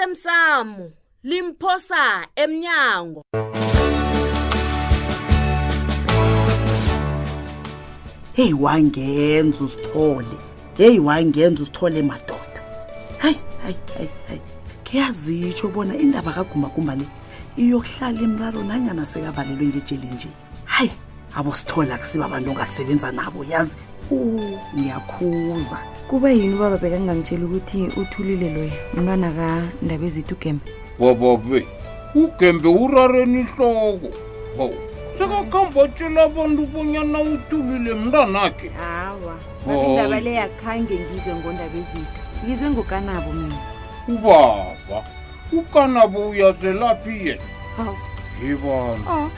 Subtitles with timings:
[0.00, 0.92] lasemsamo
[1.24, 3.22] limphosa emnyango
[8.34, 10.26] hey wangenza usithole
[10.76, 12.62] hey wangenza usithole madoda
[13.22, 13.34] hey
[13.64, 14.38] hey hey hey
[14.90, 17.04] kuyazitsho bona indaba kaguma kuma le
[17.56, 20.28] iyokuhlala imraro nanyana sekavalelwe ngejeli nje
[20.64, 20.90] hayi
[21.36, 23.76] abo sithola kusiba abantu ongasebenza nabo yazi
[24.10, 25.78] khulu ngiyakhuza
[26.10, 30.64] kube yini ubaba bekangangitsheli ukuthi uthulile loya umntwana kandaba ezithi ugembe
[31.00, 31.60] bababe
[32.22, 34.06] ugembe urareni ihloko
[34.56, 34.76] hawu
[35.16, 39.34] sekakhamba tshela abantu bonyana uthulile mntwanakhe hawa
[39.86, 43.58] indaba le yakhange ngizwe ngondaba ezitha ngizwe ngokanabo mina
[44.12, 44.98] ubaba
[45.58, 47.98] ukanabo uyazelaphi yena hawu
[48.40, 49.30] yibona oh.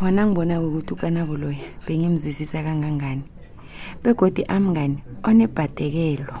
[0.00, 3.20] khona ngibona-ke ukuthi ukanabo loya bengimzwisisa kangangani
[4.02, 4.96] begodi amngani
[5.28, 6.32] onebhadekelo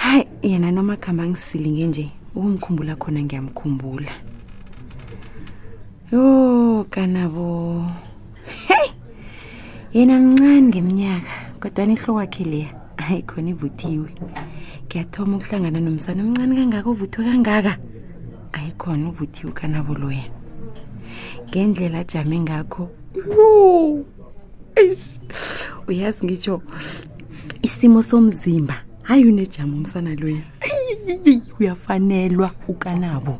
[0.00, 4.12] hayi yena noma khamba ngisilinge nje ukumkhumbula khona ngiyamkhumbula
[6.12, 6.24] yo
[6.92, 7.44] kanabo
[8.68, 8.90] heyi
[9.96, 12.70] yena mncane ngeminyaka kodwana ihlokwakhe leya
[13.04, 14.08] hayi khona ivuthiwe
[14.86, 17.72] ngiyathoma ukuhlangana nomsana omncane kangaka uvuthwe kangaka
[18.56, 20.26] ayikhona uvuthiwe kanabo loya
[21.52, 22.84] ngendlela ajame ngakho
[25.88, 26.54] uyazi ngitsho
[27.66, 28.76] isimo somzimba
[29.08, 30.42] hayi unejama umsana loya
[31.60, 33.34] uyafanelwa ukanabo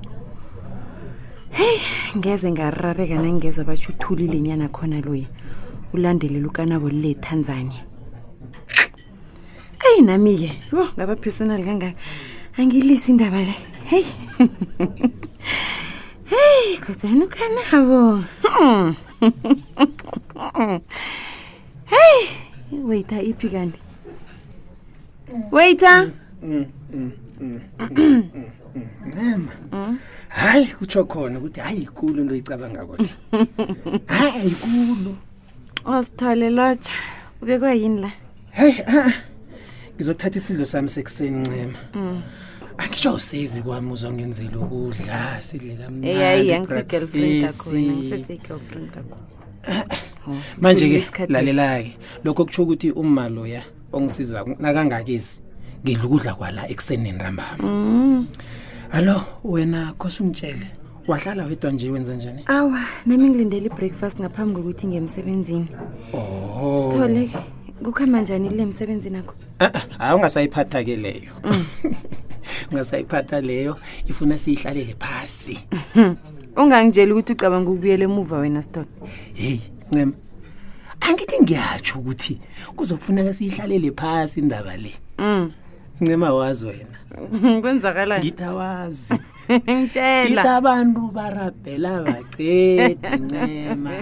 [1.53, 1.79] heyi
[2.17, 5.27] ngeze ngarareka nangeza batsho uthulile nyana khona loya
[5.95, 7.83] ulandelela ukanabo lile tanzania
[9.86, 12.01] eyi nami-ke yho ngaba personal kangaka
[12.56, 14.06] angilisi indaba le heyi
[16.32, 18.94] hei kodwani ukanabo hmm.
[21.92, 22.16] hei
[22.89, 23.80] weita iphi kanti
[25.52, 25.92] weita
[29.06, 33.08] ncema hayi kutsho khona ukuthi hayi ikulu into icabanga kona
[34.06, 35.12] hayi ayikulu
[35.84, 36.92] osithole lotsha
[37.42, 38.12] ubekwe yini la
[38.50, 39.12] heyi ah, ah.
[39.96, 42.22] ngizokuthatha isidlo sami sekuseni ncema mm
[42.78, 46.48] angitsho usizi kwami uzongenzela ukudla sidle eh,
[49.64, 49.86] eh.
[50.61, 53.62] manje-ke lalela-ke lokho kutsho ukuthi umma loya
[53.92, 55.40] ongisiza nakangakezi
[55.83, 58.27] ngidla ukudla kwala ekuseneni rambami mm.
[58.92, 60.68] allo wena khose ungitshele
[61.11, 65.68] wahlala wedwa nje wenza njani awa nami ngilindela i-breakfast ngaphambi kokuthi ngiye emsebenzini
[66.14, 66.78] oh.
[66.78, 67.30] sithole
[67.83, 69.34] kukhamba njani le msebenzini akho
[69.98, 71.67] hayi eh, ungasayiphatha-ke leyo mm.
[72.73, 75.58] ungasayiphatha leyo ifuna siyihlalele phasi
[76.56, 78.84] ungangitsheli ukuthi ucabanga ukubuyela emuva wena stol
[79.40, 80.12] heyi ncema
[81.01, 82.34] angithi ngiyatsho ukuthi
[82.77, 85.51] kuzokufuneka siyihlalele phasi indaba le mm.
[86.01, 86.96] ncema wazi wena
[87.61, 89.14] kwenzakalangithi awazi
[89.48, 93.95] ngitshelaita abantu barabhela baqeda ncema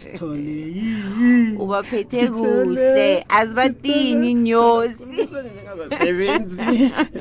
[0.00, 0.60] sithole
[1.62, 3.00] ubaphethe kuhle
[3.38, 6.66] azibatini nyosiasebenzi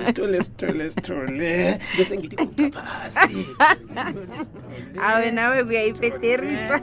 [0.05, 1.51] sithole sithole sithole
[1.97, 2.35] besengithi
[2.73, 3.39] kuaphasi
[5.07, 6.75] awe nawe kuyayipeterisa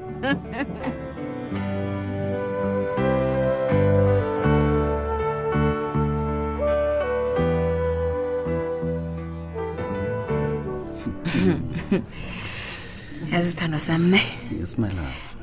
[13.32, 14.21] yazi sithandwa sam ne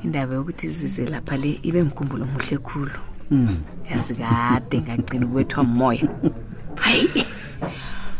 [0.04, 2.90] indaba yokuthi zize lapha le ibe mkhumbulo muhle khulu
[3.30, 3.56] mm.
[3.90, 6.08] yazi kade ngagcina ukubethwa moya
[6.80, 7.24] hayi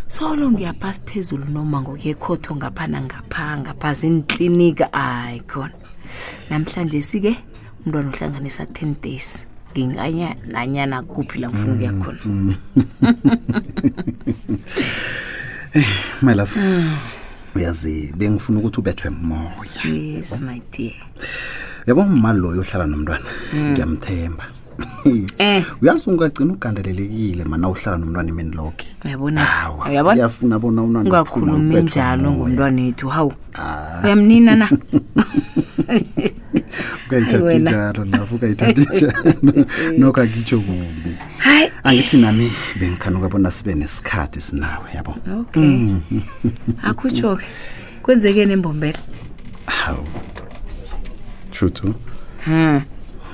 [0.09, 5.75] solo ngiyaphasi phezulu noma ngokekhotho ngapha nangapha ngaphasi intlinika ayi khona
[6.51, 7.33] namhlanje sike
[7.85, 12.55] umntwana ohlanganisa ten days nginganya nanyana kuphi la ngifuna ukuya khona mm, mm.
[15.77, 15.85] Eh,
[16.23, 16.97] my love mm
[17.57, 19.49] uyazi bengifuna ukuthi ubethwe moya
[19.85, 20.93] yes my dear
[21.87, 23.73] yabo mali loyo ohlala nomntwana hmm.
[23.73, 24.45] ngiyamthemba
[25.05, 33.09] um uyazi ungagcina ugandelelekile mana uhlala nomntwana imini lokhe uyabonauyafuna bona ungakhulumi njalo ngomntwana wethu
[33.09, 34.05] hawu ah.
[34.05, 34.69] uyamnina na
[37.11, 39.33] ungayithathi njalo lafo ungayithathi njalo
[39.99, 41.13] nokho akitsho kumbi
[41.57, 46.01] hayi angithi nami bengikhanuka ukabona sibe nesikhathi sinawe yabo okay mm.
[46.89, 47.45] akutsho ke
[48.03, 48.99] kwenzekeni embombela
[49.67, 50.05] hawu
[51.51, 51.95] chutu
[52.45, 52.81] hmm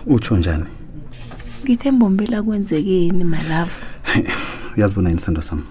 [0.07, 0.65] utsho njani
[1.63, 3.81] ngithe embombela kwenzekeni malavo
[4.77, 5.63] uyazibona yini sithando sami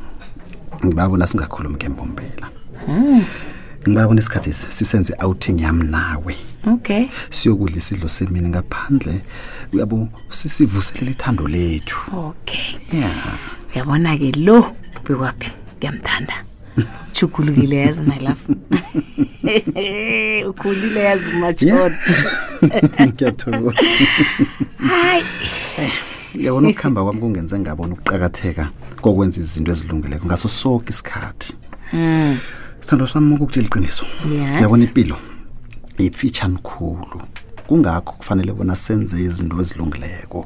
[0.86, 2.48] ngibabona singakhulumi ngembombela
[2.86, 3.24] hmm
[3.88, 6.36] ngibabona isikhathi sisenze outing yami nawe
[6.74, 9.22] okay siyokudla isidlo semini ngaphandle
[9.74, 13.40] uyabo sisivuselela ithando lethu okay ya yeah.
[13.76, 14.58] uyabona-ke lo
[15.06, 16.34] bekwaphi ngiyamthanda
[17.22, 18.42] ukhulukile yazi my love
[20.50, 23.82] ukhulile yazi umajonangiyathokoza
[24.92, 25.24] hayi
[26.36, 28.64] uyabona ukuhamba kwami kungenze ngabona ukuqakatheka
[29.02, 31.54] kokwenza izinto ezilungileko ngaso soke isikhathi
[31.92, 32.38] hmm
[32.82, 34.06] sando sami ukukutshela iqiniso
[34.56, 35.18] uyabona impilo
[35.98, 37.22] yifeatshani khulu
[37.68, 40.40] kungakho kufanele bona senze izinto ezilungileko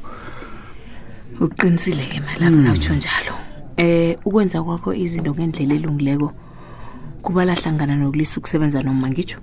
[1.39, 2.65] uqinisile ke malami hmm.
[2.65, 3.33] nawutsho njalo
[3.79, 6.27] um ukwenza kwakho izinto ngendlela elungileko
[7.23, 9.39] kubalahlangana nokulisa ukusebenza noma ngitsho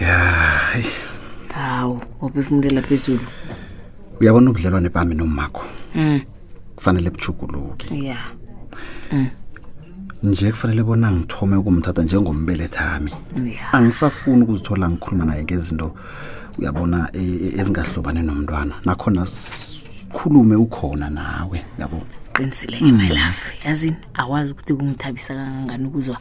[0.00, 0.86] yayi
[1.54, 3.26] hawu wabefunulela phezulu
[4.20, 5.64] uyabona ubudlelwane bami nommakho
[5.94, 6.20] um
[6.76, 8.18] kufanele buchuguluke ya
[9.12, 9.28] um
[10.22, 13.12] nje kufanele bona ngithome ukumthatha njengombelethami
[13.72, 15.96] angisafuni ukuzithola ngikhuluma naye ngezinto
[16.58, 22.02] uyabona e, e, ezingahlobane nomntwana nakhona sikhulume ukhona nawe yabo
[22.34, 23.08] qinisileke my mm.
[23.08, 26.16] love yazini awazi ukuthi kungithabisa kangangani ukuzwa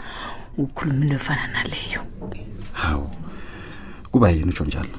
[0.57, 2.02] ukukhuluma into efana naleyo
[2.74, 3.10] hawu
[4.12, 4.90] kuba yini utsho njalo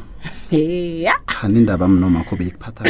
[1.04, 2.84] ya khani indaba mnomakho beyikuphatha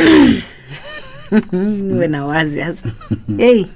[2.00, 2.84] wena wazi yazi
[3.38, 3.66] heyi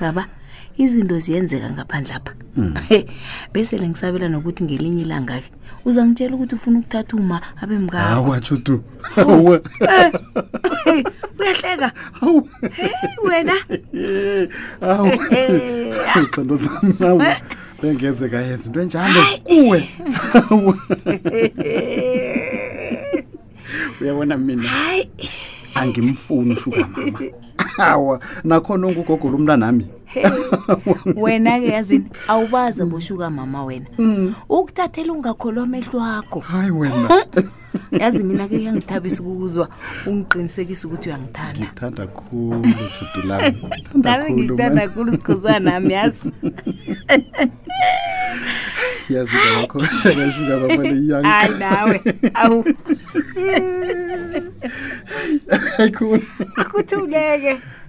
[0.00, 0.28] baba
[0.78, 2.74] izinto ziyenzeka ngaphandle apha mm.
[3.52, 5.50] bese le ngisabela nokuthi ngelinye ilanga-ke
[5.84, 8.82] uza ngitshela ukuthi ufuna ukuthatha uma abe mkaawatshutu
[9.16, 9.26] eh,
[11.38, 11.90] uyahleka
[13.26, 13.54] wena
[16.34, 16.58] sando ah.
[16.58, 17.36] samnawe eh.
[17.82, 19.78] bengezeka yenza into enjalo kuwe
[24.00, 25.10] uyabona mina hayi
[25.74, 27.18] angimfuni ushuka mama
[27.78, 30.24] awa nakhona ongugogolo umntanami hey.
[31.24, 34.34] wena-ke yazini awubazi boshuka mama wena mm.
[34.48, 37.26] ukuthathela ungakholwa amehlo akho hayi wena
[38.00, 39.68] yazi mina-ke yangithabisa ukukuzwa
[40.06, 42.66] ungiqinisekisa ukuthi uyangithanda ngithanda khulu
[43.00, 46.28] judulami ngithanda kakhulu sikhozana nami yazi
[49.14, 52.02] yazi bakho akashuka nawe
[52.34, 52.64] awu
[56.72, 56.96] kuthi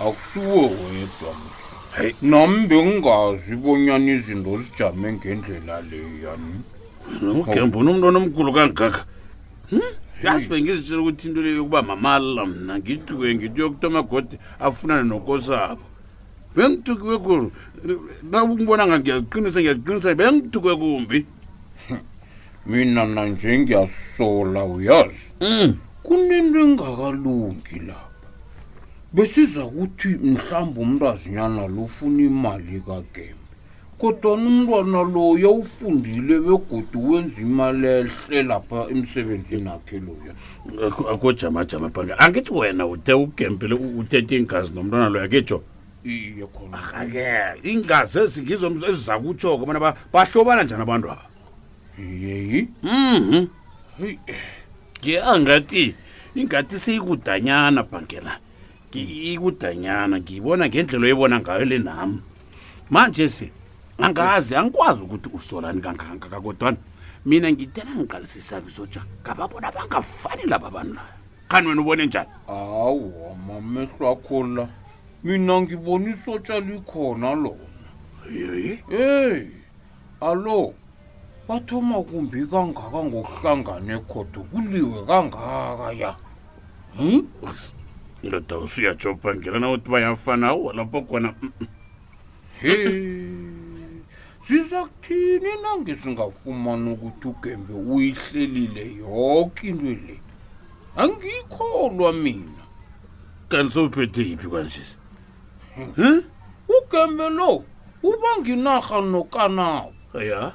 [0.00, 1.34] akusuwe wedwa
[1.96, 6.54] hayi nami bengingazi bonyana izinto zijame ngendlela leyani
[7.40, 9.04] ugembona umntwana omkhulu kangaka
[9.70, 9.86] hm?
[10.24, 14.34] yazi bengizitshela ukuthi into leyo yokuba mamala mna ngithi ke ngithi yokuthi amagode
[14.66, 15.82] afunane nokosabo
[16.56, 17.48] bengithukiwe khulu
[18.30, 21.18] nakungibona nga ngiyaziqinisa ngiyaziqinisa bengithukiwe kumbi
[22.70, 25.68] mina nanje ngiyasola uyazi mm.
[26.06, 28.10] kunento engakalungi lapha
[29.14, 33.42] besiza kuthi mhlawumbe umntuazinyana lo ufuna imali kagembe
[33.98, 40.32] kodwana umntwana loya ufundile begodi wenza imali ehle lapha emsebenzini akhe loya
[41.12, 45.66] akho jamajama phandle angithi wena uthe ugembele uthethe iingazi nomntwana loya ke jobe
[46.04, 49.80] iye khona akakela ingaze ezingizo ezizakutsho ke bona
[50.12, 51.24] bahlobana njani abantu aba
[52.22, 53.40] yeyi mhm
[55.00, 55.96] ngiyangathi
[56.40, 58.32] ingathi siyikudanyana bhankela
[58.88, 62.20] ngiyikudanyana ngiyibona ngendlela oyibona ngayo le nami
[62.92, 63.46] manje si
[64.04, 66.78] angazi angikwazi ukuthi usolani kangangaka kodwana
[67.26, 71.14] mina ngithena ngiqalisisa-ke soja ngababona bangafani laba abantu layo
[71.48, 74.66] khani wena ubone njani awu amamehlo akhulu la
[75.24, 77.66] mina ngibona isotsha likhona lona
[78.92, 79.48] e
[80.20, 80.74] allo
[81.48, 86.12] bathoma kumbi kangaka ngokuhlangane khodwa kuliwe kangaka ya
[86.96, 87.24] hmm?
[88.22, 91.66] ndoda usuya jopa ngelana uthi bayafana awu lapho khona mm, mm.
[92.60, 92.72] he
[94.46, 100.20] siza kuthini nangisingafumani ukuthi ugembe uyihlelile yonke into le
[100.96, 102.62] angiyikholwa mina
[103.48, 104.94] kanti sowuphethe yiphi kwanjesi
[106.78, 107.64] ukeme lo
[108.02, 109.92] ubanginaha nokanabo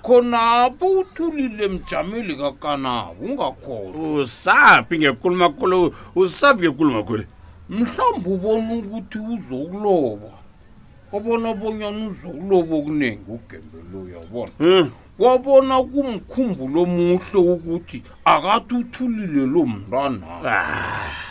[0.03, 7.23] khonapho uthulile mjameli kakanabo ungakhonausaphi ngekulumakhulu usaphi ngekulumakhulu
[7.69, 10.31] mhlawumbe ubona ukuthi uzokuloba
[11.11, 14.55] wabona bonyana uzokuloba okuningi ugembe lo yabona
[15.19, 17.97] wabona kumkhumbulo omuhle ukuthi
[18.31, 21.27] akathi uthulile lo mntwanabo ah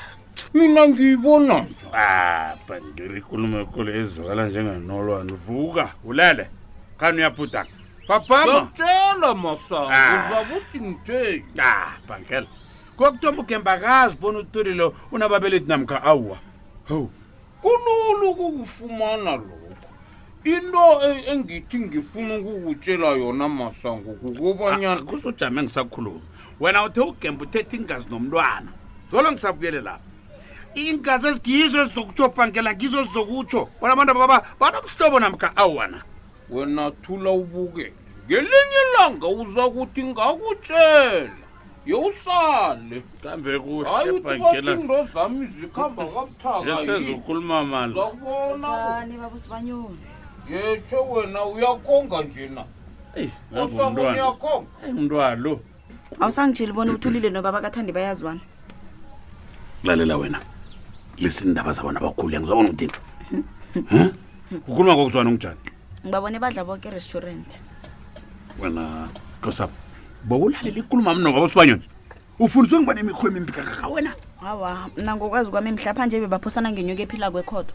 [0.54, 1.56] mina ngiyibona
[1.92, 6.44] apa ah, ngirikulumekolo ezwakala njenganolwani vuka ulele
[7.00, 7.60] khani uyaphuta
[8.08, 10.10] papamatela masa ah.
[10.16, 12.46] uzabuthi ngitheni ah, bangela
[12.96, 16.36] kokutomba ugembakazi bona utoli lo unababeleti namkha awa
[16.88, 17.10] ho
[17.62, 19.88] kululu ukukufumana lokho
[20.44, 26.20] into e- engithi ngifuna ukukutshela yona masango kukubanyana kuzojame ah, ah, ngisakhuluma
[26.60, 28.70] wena uthe ugembe uthethi ingazi nomntwana
[29.10, 30.07] zolo ngisabuyele lapho
[30.76, 35.98] iingazi ezingizo ezizokutsho bhangela ngizo ezizokutsho bona abantu baba banomhlobo namka awana
[36.50, 37.92] wena thula ubuke
[38.26, 41.30] ngelinye langa uzakuthi ngakutshela
[41.88, 48.70] yewusale kambe kuhayiuthingo zami zikhamba kabuthakaseezokhuluma malizakubona
[50.50, 52.62] yetsho wena uyakonga njena
[54.88, 55.60] umntwalo
[56.20, 58.40] awusangitsheli bona uthulile nobaba kathandi bayazwana
[59.84, 60.40] lalela wena
[61.20, 62.90] lesi ndaba zabona bakhulule ngizobona ukuthi
[63.90, 64.08] Huh?
[64.68, 65.60] Ukhuluma ngokuzwana ngijani?
[66.02, 67.46] Ngibabone badla bonke restaurant.
[68.58, 69.06] Wena
[69.42, 69.68] kosa
[70.24, 71.82] bowulalela ikhuluma mina ngoba usibanyoni.
[72.40, 74.12] Ufundiswe ngibane imikhwe emimbi kakaka wena.
[74.40, 77.72] Hawa, mina ngokwazi kwami mhlapha nje bebaphosana ngenyuke ephila kwekhodo.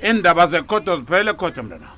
[0.00, 1.88] Endaba zekhodo ziphele khodo mntana.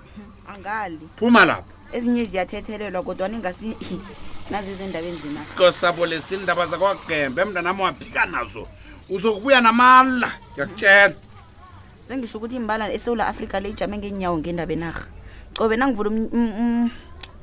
[0.52, 0.98] Angali.
[1.16, 1.64] Phuma lapho.
[1.92, 3.76] Ezinye ziyathethelelwa kodwa ningasi
[4.50, 5.40] nazi izindaba enzima.
[5.56, 8.66] Kosa bolesi indaba zakwaGembe mntana wapika nazo
[9.12, 11.14] uzokubuya namala ngiyakutshela
[12.08, 15.04] sengisho ukuthi imbala esewula afrika le ijame ngenyawo ngendaba enarha
[15.56, 16.90] cobe nangivula um, um, um,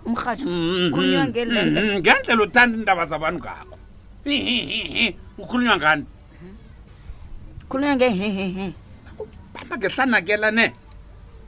[0.10, 3.76] umrhatsho mm, mm, ukhulunywa mm, ngengendlela uthanda iindaba zabantu ngakho
[5.42, 6.06] ukhulunywa ngani
[7.70, 8.68] khulunywa ngehehehe
[9.52, 10.66] ubamba ngehlanakela ne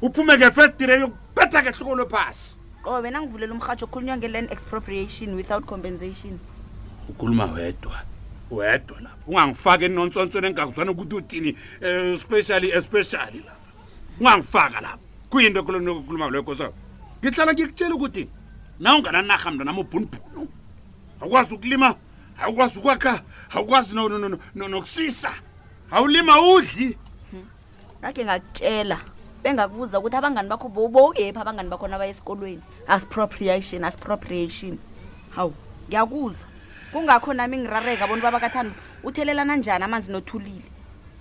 [0.05, 2.45] uphume ngefestireni yokubetha ngehlukolo phasi
[2.85, 6.37] cobe nangivulela umrhatsho ukhulunywa nge-land expropriation without compensation
[7.09, 7.97] ukhuluma wedwa
[8.51, 13.59] wedwa lapho ungangifaki enonsonsweni engingakuzwana ukuthi uthini eh, especially especially lapha
[14.19, 16.73] ungangifaka lapho kuyinto ekhulunikukhuluma ngaloyo khosabo
[17.21, 18.23] ngihlala ngikutshela ukuthi
[18.79, 20.47] na ungananaha mnta nam ubhunubhunu
[21.21, 21.89] awukwazi ukulima
[22.43, 23.13] awukwazi ukwakha
[23.55, 23.91] awukwazi
[24.55, 25.31] nokusisa
[25.91, 26.97] awulima udli
[28.01, 28.97] nakhe ngakutshela
[29.43, 34.75] bengakuza ukuthi abangani bakho bouyepha abangani bakhona baye esikolweni asipropriation asipropriation
[35.35, 35.53] hawu
[35.87, 36.50] ngiyakuza
[36.91, 40.67] kungakho nami ngirareka bona ubabakathando uthelelana njani amanzi nothulile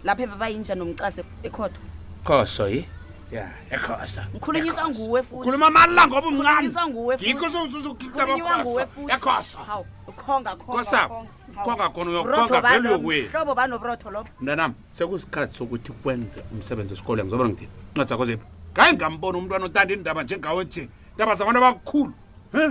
[0.04, 1.80] lapho ebabayinja nomcase ekhotho
[2.26, 2.82] khoso yi
[3.30, 8.22] ya ekhosa ngikhulunyiswa nguwe futhi khuluma malla ngoba umncanisa nguwe futhi yikho so uzuza ukukhipha
[8.22, 11.08] abakhosa ekhosa hawo ukhonga khona
[11.56, 17.48] ukhonga khona uyokhonga vele uwe hlobo banobrotho lobo mnanami sekusikhathi sokuthi kwenze umsebenzi esikolweni ngizobona
[17.48, 20.82] ngithini ncwadi zakho zipi ngaye ngambona umntwana otanda indaba njengawe nje
[21.14, 22.12] indaba zabantu abakhulu
[22.58, 22.70] um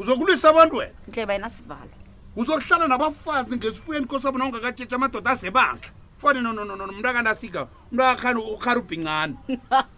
[0.00, 1.92] uzokulwisa abantu wena nhle bayena sivala
[2.38, 5.90] uzokuhlala nabafazi ngesifuyeni kosabona ungakatshetsha amadoda asebandla
[6.22, 9.34] fane nononono umntu akandasika umntu akhani ukharubhincane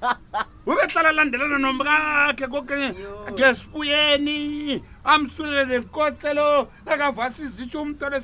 [0.67, 2.95] ubehlala alandelana nomkakhe koke
[3.33, 8.21] ngesibuyeni amsulele nenkotlelo akavasizitsho umntwana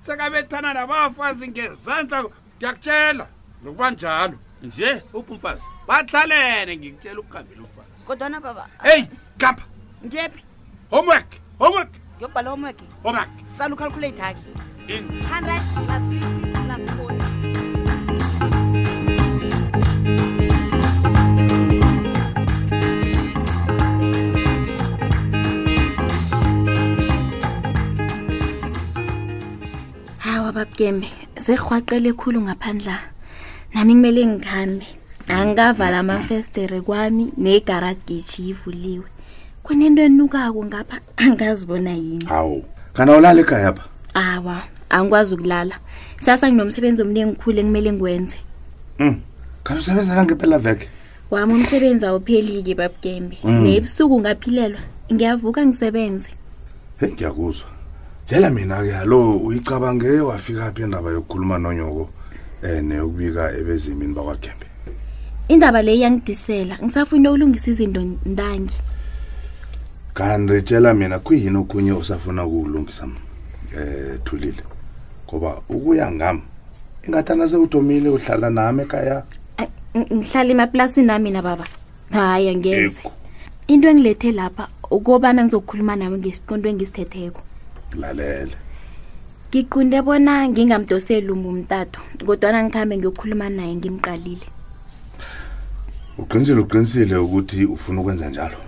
[0.00, 2.18] sekabethana nabafazi ngezandla
[2.56, 3.26] ndiyakutshela
[3.62, 9.04] nokuba njalo nje uphi umfazi bahlalene ngikutshela ukuhambile umfazi kodwana baba eyi
[9.38, 9.64] kapha
[10.04, 10.42] ngephi
[10.90, 11.28] homework
[11.60, 12.86] homework yokubala omoke
[13.48, 14.50] sisala ucalculate ake
[14.88, 17.30] 100 plus 50 plus 40
[30.54, 31.08] babukembe
[31.44, 32.96] zerhwaqele khulu ngaphandla
[33.72, 34.86] nami kumele ngihambe
[35.36, 39.08] angikavala amafestere kwami negaraji gethi ivuliwe
[39.70, 42.56] kunento enukako ngapha angazibona yini hawu
[42.96, 43.84] kana ulala ekhaya pha
[44.18, 44.58] awa
[44.90, 45.74] angikwazi ukulala
[46.24, 48.36] sasa nginomsebenzi omuni engikhulu ekumele ngiwenze
[48.98, 49.20] um hmm,
[49.62, 50.86] kanti usebenza langempela veke
[51.30, 53.62] wami umsebenzi awupheli-ke babukembe hmm.
[53.62, 54.80] nebusuku ungaphilelwa
[55.12, 56.30] ngiyavuka ngisebenze
[57.00, 57.68] heyi ngiyakuzwa
[58.26, 62.04] tshela mina-ke alo uyicabange wafika phi indaba yokukhuluma nonyoko
[62.66, 64.66] um neyokubika ebezimini bakwagembe
[65.48, 68.00] indaba leyi yangidisela ngisafuna ukulungisa izinto
[68.34, 68.74] ntangi
[70.14, 73.14] kanti tshela mina kuyini okunye usafuna ukuwulungisa um
[74.24, 74.62] thulile
[75.28, 76.42] ngoba ukuya ngam
[77.06, 79.18] ingathana sewuthomile uhlala nam ekhaya
[80.14, 81.64] ngihlala emapulasini amina baba
[82.10, 83.02] hayi angenze
[83.70, 87.40] into engilethe lapha ukobana ngizokhuluma nawe ngesiqondo engisithetheko
[88.00, 88.56] lalele
[89.50, 94.46] ngiqunde bona ngingamdoseli umba umtato kodwana ngihambe ngiyokhuluma naye ngimqalile
[96.20, 98.58] uqinisile uqinisile ukuthi ufuna ukwenza njalo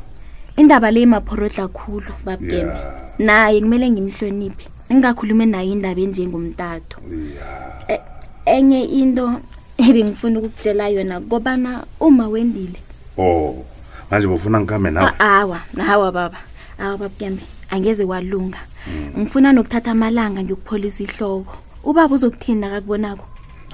[0.57, 3.19] indaba le maphorodla khulu babukembe yeah.
[3.19, 6.99] naye kumele ngimhloniphe ngingakhulume naye indaba enjengomtatho
[7.89, 8.01] yeah.
[8.47, 9.25] e, enye into
[9.81, 12.79] ebengifuna ukukutshela yona kobana uma wendile
[13.17, 13.65] oh
[14.11, 16.39] manje bofuna ngikhambe nawe awa nawa baba
[16.79, 17.43] awa babukembe
[17.73, 18.61] angeze walunga
[18.93, 19.21] mm.
[19.23, 23.25] ngifuna nokuthatha amalanga ngiyokupholisa ihloko ubaba uzokuthini nakakubonako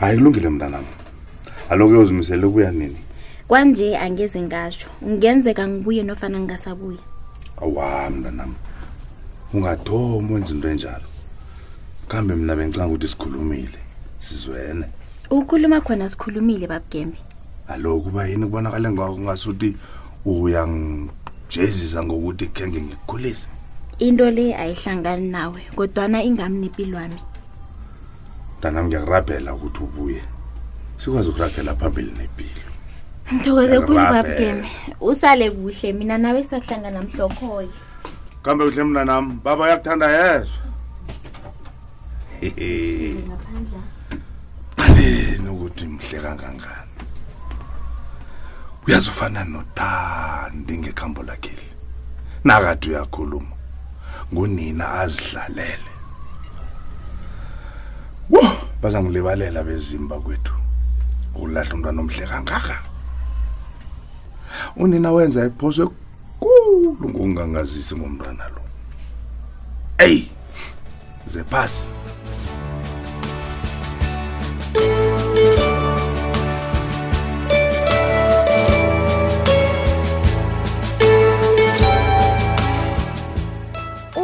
[0.00, 0.92] hayi kulungile mntanami
[1.70, 2.98] aloku uyozimisele ukuya nini
[3.48, 6.98] kwanje angeze ngasho ungenzeka ngibuye nofana ngingasabuye
[7.64, 8.52] awamna nam
[9.54, 11.08] ungathoma wenza into enjalo
[12.10, 13.78] kambe mina bengicanga ukuthi sikhulumile
[14.26, 14.86] sizwene
[15.36, 17.18] ukhuluma khona sikhulumile babugembe
[17.72, 19.68] alo kuba yini kubonakale ngakungasuthi
[20.28, 23.44] uyangijezisa ngokuthi khenge ngikukhulise
[24.06, 27.18] into le ayihlangani nawe kodwana ingamnipilwami
[28.58, 30.22] mntanam ngiyakurabhela ukuthi ubuye
[31.00, 32.62] sikwazi ukuragela phambili nempilo
[33.32, 34.66] ngithokoze khulu babgeme
[35.08, 37.68] usale kuhle mina nawe sahlangana mhlokhoye
[38.44, 40.60] kambe kuhle mna nami baba uyakuthanda yezwa
[44.76, 46.92] qaleni ukuthi mhle kangangani
[48.86, 51.68] uyazofana notandi ngekhambo lakheli
[52.44, 53.54] nakade uyakhuluma
[54.32, 55.92] ngunina azidlalele
[58.32, 58.42] wo
[58.80, 60.54] bazangilibalela bezimba kwethu
[61.34, 62.76] ukulahla umntwana omhle kangaka
[64.76, 65.88] unina wenza iphoswe
[66.40, 68.60] kulu ngokungangazisi ngomntwana lo
[69.98, 70.30] eyi
[71.26, 71.90] zephasi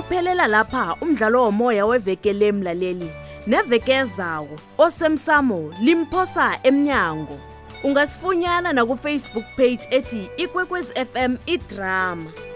[0.09, 3.11] phelela lapha umdlalo womoya weveke lemlaleli
[3.50, 4.52] nevekezawo
[4.85, 7.37] osemsamo limphosa emnyango
[7.84, 12.53] ungasifunyana nakufacebook page ethi ikwekwezi fm idrama e